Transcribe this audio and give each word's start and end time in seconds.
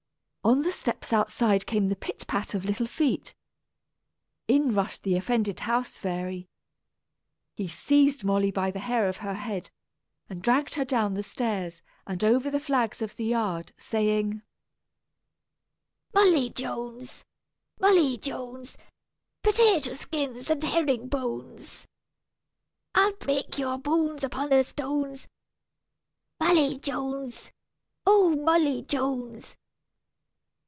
on 0.43 0.63
the 0.63 0.73
steps 0.73 1.13
outside 1.13 1.67
came 1.67 1.87
the 1.87 1.95
pit 1.95 2.25
pat 2.27 2.55
of 2.55 2.65
little 2.65 2.87
feet. 2.87 3.35
In 4.47 4.73
rushed 4.73 5.03
the 5.03 5.15
offended 5.15 5.59
house 5.59 5.99
fairy. 5.99 6.47
He 7.53 7.67
seized 7.67 8.23
Molly 8.23 8.49
by 8.49 8.71
the 8.71 8.79
hair 8.79 9.07
of 9.07 9.17
her 9.17 9.35
head, 9.35 9.69
and 10.27 10.41
dragged 10.41 10.73
her 10.73 10.83
down 10.83 11.13
the 11.13 11.21
stairs, 11.21 11.83
and 12.07 12.23
over 12.23 12.49
the 12.49 12.59
flags 12.59 13.03
of 13.03 13.17
the 13.17 13.25
yard, 13.25 13.71
saying, 13.77 14.41
"Molly 16.11 16.49
Jones! 16.49 17.23
Molly 17.79 18.17
Jones! 18.17 18.79
Potato 19.43 19.93
skins 19.93 20.49
and 20.49 20.63
herring 20.63 21.07
bones! 21.07 21.85
I'll 22.95 23.13
break 23.13 23.59
your 23.59 23.77
bones 23.77 24.23
upon 24.23 24.49
the 24.49 24.63
stones, 24.63 25.27
Molly 26.39 26.79
Jones, 26.79 27.51
oh! 28.07 28.35
Molly 28.35 28.81
Jones!" 28.81 29.55